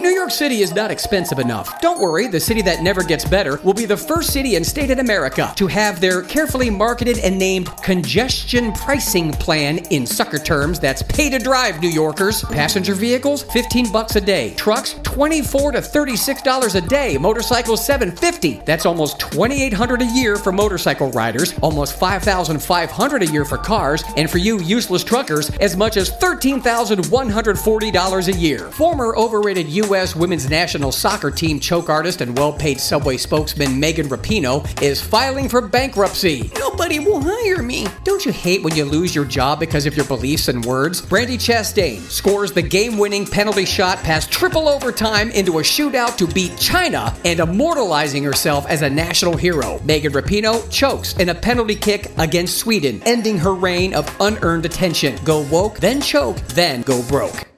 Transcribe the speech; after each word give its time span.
New 0.00 0.10
York 0.10 0.30
City 0.30 0.60
is 0.60 0.74
not 0.74 0.90
expensive 0.90 1.38
enough. 1.38 1.80
Don't 1.80 2.00
worry, 2.00 2.26
the 2.26 2.38
city 2.38 2.60
that 2.62 2.82
never 2.82 3.02
gets 3.02 3.24
better 3.24 3.58
will 3.64 3.72
be 3.72 3.86
the 3.86 3.96
first 3.96 4.32
city 4.32 4.56
and 4.56 4.66
state 4.66 4.90
in 4.90 4.98
America 4.98 5.52
to 5.56 5.66
have 5.66 6.00
their 6.00 6.22
carefully 6.22 6.68
marketed 6.68 7.18
and 7.18 7.38
named 7.38 7.74
congestion 7.82 8.72
pricing 8.72 9.32
plan 9.32 9.78
in 9.90 10.06
sucker 10.06 10.38
terms 10.38 10.78
that's 10.78 11.02
pay 11.02 11.30
to 11.30 11.38
drive 11.38 11.80
New 11.80 11.88
Yorkers. 11.88 12.42
Passenger 12.44 12.94
vehicles, 12.94 13.42
15 13.44 13.90
bucks 13.90 14.16
a 14.16 14.20
day. 14.20 14.54
Trucks, 14.54 14.94
24 15.16 15.72
to 15.72 15.80
36 15.80 16.42
dollars 16.42 16.74
a 16.74 16.80
day. 16.82 17.16
Motorcycles, 17.16 17.82
750. 17.86 18.60
That's 18.66 18.84
almost 18.84 19.18
2800 19.18 20.02
a 20.02 20.04
year 20.04 20.36
for 20.36 20.52
motorcycle 20.52 21.10
riders, 21.12 21.54
almost 21.62 21.98
5500 21.98 23.22
a 23.22 23.26
year 23.28 23.46
for 23.46 23.56
cars, 23.56 24.04
and 24.18 24.30
for 24.30 24.36
you 24.36 24.60
useless 24.60 25.02
truckers, 25.02 25.48
as 25.56 25.74
much 25.74 25.96
as 25.96 26.10
$13,140 26.10 28.28
a 28.28 28.32
year. 28.36 28.70
Former 28.72 29.16
overrated 29.16 29.68
U.S. 29.68 30.14
women's 30.14 30.50
national 30.50 30.92
soccer 30.92 31.30
team 31.30 31.60
choke 31.60 31.88
artist 31.88 32.20
and 32.20 32.36
well 32.36 32.52
paid 32.52 32.78
subway 32.78 33.16
spokesman 33.16 33.80
Megan 33.80 34.08
Rapinoe 34.08 34.82
is 34.82 35.00
filing 35.00 35.48
for 35.48 35.62
bankruptcy. 35.62 36.50
Nobody 36.58 36.98
will 36.98 37.22
hire 37.22 37.62
me. 37.62 37.86
Don't 38.04 38.26
you 38.26 38.32
hate 38.32 38.62
when 38.62 38.76
you 38.76 38.84
lose 38.84 39.14
your 39.14 39.24
job 39.24 39.60
because 39.60 39.86
of 39.86 39.96
your 39.96 40.04
beliefs 40.04 40.48
and 40.48 40.62
words? 40.62 41.00
Brandi 41.00 41.38
Chastain 41.38 42.02
scores 42.02 42.52
the 42.52 42.60
game 42.60 42.98
winning 42.98 43.26
penalty 43.26 43.64
shot 43.64 43.96
past 44.00 44.30
triple 44.30 44.68
overtime 44.68 45.05
into 45.14 45.58
a 45.58 45.62
shootout 45.62 46.16
to 46.16 46.26
beat 46.26 46.56
China 46.58 47.14
and 47.24 47.40
immortalizing 47.40 48.24
herself 48.24 48.66
as 48.66 48.82
a 48.82 48.90
national 48.90 49.36
hero. 49.36 49.80
Megan 49.84 50.12
Rapinoe 50.12 50.68
chokes 50.70 51.14
in 51.18 51.28
a 51.28 51.34
penalty 51.34 51.74
kick 51.74 52.10
against 52.18 52.58
Sweden, 52.58 53.00
ending 53.04 53.38
her 53.38 53.54
reign 53.54 53.94
of 53.94 54.14
unearned 54.20 54.66
attention. 54.66 55.18
Go 55.24 55.42
woke, 55.50 55.78
then 55.78 56.00
choke, 56.00 56.38
then 56.48 56.82
go 56.82 57.02
broke. 57.04 57.55